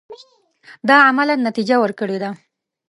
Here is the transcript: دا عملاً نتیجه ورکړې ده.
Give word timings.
دا 0.87 0.97
عملاً 1.09 1.35
نتیجه 1.47 1.75
ورکړې 1.79 2.17
ده. 2.23 2.29